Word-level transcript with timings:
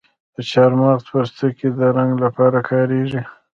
د 0.35 0.37
چارمغز 0.49 1.01
پوستکی 1.09 1.69
د 1.77 1.79
رنګ 1.97 2.11
لپاره 2.23 2.59
کاریږي؟ 2.69 3.21